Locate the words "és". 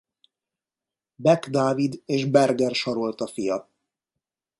2.05-2.25